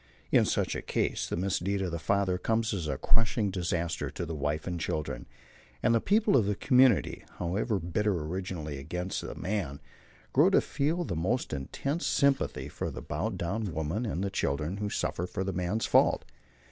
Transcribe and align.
In 0.31 0.45
such 0.45 0.73
a 0.73 0.81
case 0.81 1.29
the 1.29 1.37
misdeed 1.37 1.79
of 1.83 1.91
the 1.91 1.99
father 1.99 2.39
comes 2.39 2.73
as 2.73 2.87
a 2.87 2.97
crushing 2.97 3.51
disaster 3.51 4.09
to 4.09 4.25
the 4.25 4.33
wife 4.33 4.65
and 4.65 4.79
children, 4.79 5.27
and 5.83 5.93
the 5.93 6.01
people 6.01 6.35
of 6.35 6.47
the 6.47 6.55
community, 6.55 7.23
however 7.37 7.77
bitter 7.77 8.17
originally 8.17 8.79
against 8.79 9.21
the 9.21 9.35
man, 9.35 9.79
grow 10.33 10.49
to 10.49 10.59
feel 10.59 11.03
the 11.03 11.15
most 11.15 11.53
intense 11.53 12.07
sympathy 12.07 12.67
for 12.67 12.89
the 12.89 13.03
bowed 13.03 13.37
down 13.37 13.71
women 13.75 14.07
and 14.07 14.33
children 14.33 14.77
who 14.77 14.89
suffer 14.89 15.27
for 15.27 15.43
the 15.43 15.53
man's 15.53 15.85
fault. 15.85 16.25